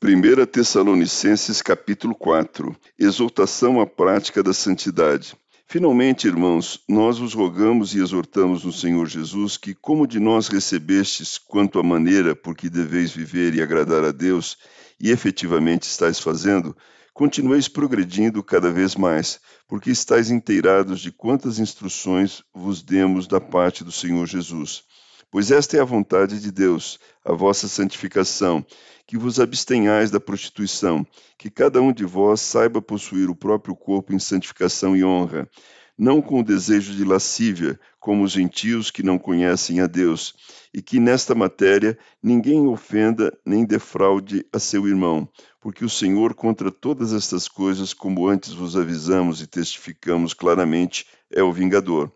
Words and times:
Primeira 0.00 0.46
Tessalonicenses 0.46 1.60
capítulo 1.60 2.14
4 2.14 2.74
Exortação 2.98 3.82
à 3.82 3.86
prática 3.86 4.42
da 4.42 4.54
santidade. 4.54 5.36
Finalmente, 5.66 6.26
irmãos, 6.26 6.82
nós 6.88 7.18
vos 7.18 7.34
rogamos 7.34 7.94
e 7.94 8.00
exortamos 8.00 8.64
no 8.64 8.72
Senhor 8.72 9.06
Jesus 9.06 9.58
que, 9.58 9.74
como 9.74 10.06
de 10.06 10.18
nós 10.18 10.48
recebestes 10.48 11.36
quanto 11.36 11.78
à 11.78 11.82
maneira 11.82 12.34
por 12.34 12.56
que 12.56 12.70
deveis 12.70 13.10
viver 13.10 13.54
e 13.54 13.60
agradar 13.60 14.02
a 14.02 14.10
Deus, 14.10 14.56
e 14.98 15.10
efetivamente 15.10 15.82
estáis 15.82 16.18
fazendo, 16.18 16.74
continueis 17.12 17.68
progredindo 17.68 18.42
cada 18.42 18.72
vez 18.72 18.96
mais, 18.96 19.38
porque 19.68 19.90
estáis 19.90 20.30
inteirados 20.30 21.00
de 21.00 21.12
quantas 21.12 21.58
instruções 21.58 22.42
vos 22.54 22.82
demos 22.82 23.26
da 23.26 23.38
parte 23.38 23.84
do 23.84 23.92
Senhor 23.92 24.26
Jesus. 24.26 24.82
Pois 25.30 25.52
esta 25.52 25.76
é 25.76 25.80
a 25.80 25.84
vontade 25.84 26.40
de 26.40 26.50
Deus, 26.50 26.98
a 27.24 27.32
vossa 27.32 27.68
santificação, 27.68 28.66
que 29.06 29.16
vos 29.16 29.38
abstenhais 29.38 30.10
da 30.10 30.18
prostituição, 30.18 31.06
que 31.38 31.48
cada 31.48 31.80
um 31.80 31.92
de 31.92 32.04
vós 32.04 32.40
saiba 32.40 32.82
possuir 32.82 33.30
o 33.30 33.34
próprio 33.34 33.76
corpo 33.76 34.12
em 34.12 34.18
santificação 34.18 34.96
e 34.96 35.04
honra, 35.04 35.48
não 35.96 36.20
com 36.20 36.40
o 36.40 36.44
desejo 36.44 36.96
de 36.96 37.04
lascívia, 37.04 37.78
como 38.00 38.24
os 38.24 38.32
gentios 38.32 38.90
que 38.90 39.04
não 39.04 39.20
conhecem 39.20 39.80
a 39.80 39.86
Deus, 39.86 40.34
e 40.74 40.82
que 40.82 40.98
nesta 40.98 41.32
matéria 41.32 41.96
ninguém 42.20 42.66
ofenda 42.66 43.32
nem 43.46 43.64
defraude 43.64 44.44
a 44.52 44.58
seu 44.58 44.88
irmão, 44.88 45.28
porque 45.60 45.84
o 45.84 45.88
Senhor 45.88 46.34
contra 46.34 46.72
todas 46.72 47.12
estas 47.12 47.46
coisas, 47.46 47.94
como 47.94 48.26
antes 48.26 48.52
vos 48.52 48.76
avisamos 48.76 49.40
e 49.40 49.46
testificamos 49.46 50.34
claramente, 50.34 51.06
é 51.30 51.40
o 51.40 51.52
vingador 51.52 52.12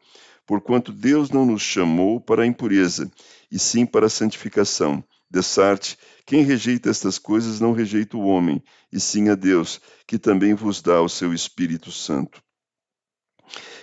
porquanto 0.46 0.92
Deus 0.92 1.30
não 1.30 1.46
nos 1.46 1.62
chamou 1.62 2.20
para 2.20 2.42
a 2.42 2.46
impureza, 2.46 3.10
e 3.50 3.58
sim 3.58 3.86
para 3.86 4.06
a 4.06 4.10
santificação. 4.10 5.02
Dessarte, 5.30 5.98
quem 6.26 6.42
rejeita 6.42 6.90
estas 6.90 7.18
coisas 7.18 7.60
não 7.60 7.72
rejeita 7.72 8.16
o 8.16 8.26
homem, 8.26 8.62
e 8.92 9.00
sim 9.00 9.28
a 9.28 9.34
Deus, 9.34 9.80
que 10.06 10.18
também 10.18 10.54
vos 10.54 10.80
dá 10.80 11.00
o 11.00 11.08
seu 11.08 11.32
Espírito 11.34 11.90
Santo. 11.90 12.42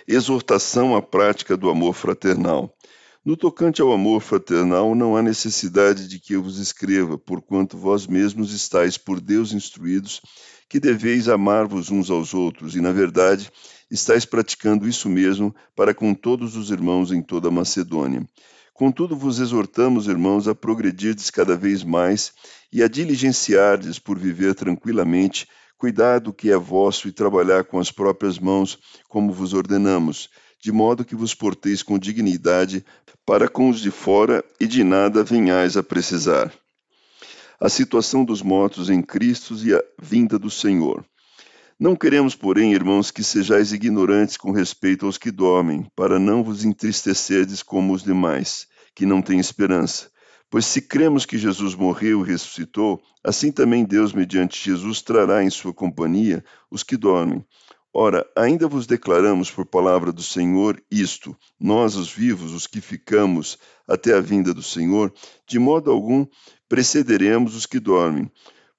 Exortação 0.08 0.95
à 0.95 1.02
prática 1.02 1.56
do 1.56 1.70
amor 1.70 1.94
fraternal. 1.94 2.76
No 3.23 3.38
tocante 3.38 3.83
ao 3.83 3.91
amor 3.91 4.19
fraternal, 4.19 4.95
não 4.95 5.16
há 5.16 5.22
necessidade 5.22 6.08
de 6.08 6.19
que 6.19 6.33
eu 6.33 6.41
vos 6.41 6.58
escreva, 6.58 7.19
porquanto 7.19 7.77
vós 7.77 8.08
mesmos 8.08 8.52
estáis 8.52 8.97
por 8.97 9.22
Deus 9.22 9.53
instruídos 9.53 10.22
que 10.67 10.80
deveis 10.80 11.30
amar-vos 11.30 11.92
uns 11.92 12.09
aos 12.09 12.33
outros, 12.33 12.75
e, 12.75 12.81
na 12.81 12.92
verdade, 12.92 13.52
estáis 13.92 14.25
praticando 14.25 14.88
isso 14.88 15.08
mesmo 15.08 15.53
para 15.75 15.94
com 15.94 16.16
todos 16.16 16.55
os 16.55 16.72
irmãos 16.72 17.11
em 17.11 17.22
toda 17.22 17.49
a 17.49 17.52
Macedônia. 17.52 18.27
Contudo, 18.73 19.16
vos 19.16 19.39
exortamos, 19.39 20.08
irmãos, 20.08 20.47
a 20.47 20.55
progredirdes 20.55 21.30
cada 21.30 21.55
vez 21.55 21.83
mais 21.83 22.33
e 22.73 22.81
a 22.81 22.88
diligenciardes 22.88 23.99
por 23.99 24.17
viver 24.17 24.55
tranquilamente, 24.55 25.47
cuidar 25.77 26.19
do 26.19 26.33
que 26.33 26.49
é 26.49 26.58
vosso 26.58 27.08
e 27.08 27.11
trabalhar 27.11 27.66
com 27.66 27.77
as 27.77 27.92
próprias 27.92 28.39
mãos, 28.39 28.80
como 29.08 29.31
vos 29.31 29.53
ordenamos, 29.53 30.27
de 30.62 30.72
modo 30.72 31.04
que 31.04 31.16
vos 31.16 31.34
porteis 31.34 31.81
com 31.81 31.98
dignidade 31.98 32.86
para 33.26 33.50
com 33.50 33.70
os 33.70 33.80
de 33.80 33.90
fora 33.90 34.44
e 34.59 34.67
de 34.67 34.84
nada 34.84 35.23
venhais 35.23 35.76
a 35.76 35.81
precisar. 35.81 36.54
A 37.60 37.67
situação 37.67 38.23
dos 38.23 38.42
mortos 38.42 38.89
em 38.89 39.02
Cristo 39.02 39.55
e 39.64 39.73
a 39.73 39.83
vinda 40.00 40.38
do 40.38 40.50
Senhor. 40.50 41.04
Não 41.80 41.95
queremos, 41.95 42.36
porém, 42.36 42.73
irmãos, 42.73 43.10
que 43.10 43.23
sejais 43.23 43.73
ignorantes 43.73 44.38
com 44.38 44.52
respeito 44.52 45.08
aos 45.08 45.17
que 45.17 45.32
dormem, 45.32 45.88
para 45.95 46.20
não 46.20 46.44
vos 46.44 46.64
entristecerdes 46.64 47.64
como 47.64 47.94
os 47.94 48.04
demais, 48.04 48.67
que 48.94 49.04
não 49.04 49.20
têm 49.20 49.39
esperança. 49.39 50.11
Pois 50.48 50.66
se 50.66 50.82
cremos 50.82 51.26
que 51.26 51.39
Jesus 51.39 51.73
morreu 51.73 52.23
e 52.23 52.27
ressuscitou, 52.30 53.02
assim 53.23 53.52
também 53.52 53.83
Deus, 53.83 54.14
mediante 54.14 54.64
Jesus, 54.64 55.02
trará 55.02 55.44
em 55.44 55.50
sua 55.50 55.73
companhia 55.73 56.44
os 56.70 56.83
que 56.83 56.95
dormem. 56.95 57.44
Ora, 57.93 58.25
ainda 58.37 58.67
vos 58.67 58.87
declaramos 58.87 59.52
por 59.52 59.65
palavra 59.65 60.11
do 60.11 60.23
Senhor 60.23 60.81
isto: 60.89 61.35
nós, 61.59 61.95
os 61.95 62.11
vivos, 62.11 62.53
os 62.53 62.67
que 62.67 62.79
ficamos 62.79 63.57
até 63.87 64.13
a 64.13 64.21
vinda 64.21 64.53
do 64.53 64.63
Senhor, 64.63 65.13
de 65.47 65.59
modo 65.59 65.91
algum 65.91 66.25
precederemos 66.69 67.55
os 67.55 67.65
que 67.65 67.79
dormem 67.79 68.31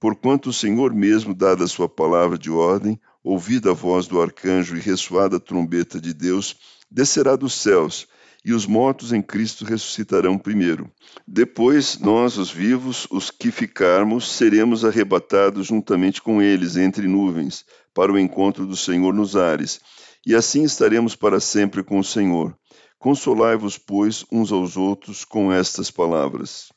Porquanto 0.02 0.50
o 0.50 0.52
Senhor 0.52 0.92
mesmo, 0.92 1.32
dada 1.32 1.62
a 1.62 1.68
sua 1.68 1.88
palavra 1.88 2.36
de 2.36 2.50
ordem, 2.50 3.00
ouvida 3.22 3.70
a 3.70 3.72
voz 3.72 4.08
do 4.08 4.20
arcanjo 4.20 4.76
e 4.76 4.80
ressoada 4.80 5.36
a 5.36 5.40
trombeta 5.40 6.00
de 6.00 6.12
Deus, 6.12 6.56
descerá 6.90 7.36
dos 7.36 7.54
céus, 7.54 8.08
e 8.44 8.52
os 8.52 8.66
mortos 8.66 9.12
em 9.12 9.22
Cristo 9.22 9.64
ressuscitarão 9.64 10.36
primeiro. 10.36 10.90
Depois, 11.26 11.98
nós, 11.98 12.38
os 12.38 12.50
vivos, 12.50 13.06
os 13.10 13.30
que 13.30 13.50
ficarmos, 13.50 14.32
seremos 14.32 14.84
arrebatados 14.84 15.66
juntamente 15.66 16.20
com 16.20 16.42
eles 16.42 16.76
entre 16.76 17.06
nuvens, 17.06 17.64
para 17.94 18.12
o 18.12 18.18
encontro 18.18 18.66
do 18.66 18.76
Senhor 18.76 19.12
nos 19.12 19.36
ares, 19.36 19.80
e 20.26 20.34
assim 20.34 20.64
estaremos 20.64 21.14
para 21.14 21.38
sempre 21.38 21.84
com 21.84 21.98
o 21.98 22.04
Senhor. 22.04 22.56
Consolai-vos, 22.98 23.78
pois, 23.78 24.24
uns 24.30 24.50
aos 24.50 24.76
outros 24.76 25.24
com 25.24 25.52
estas 25.52 25.90
palavras. 25.90 26.72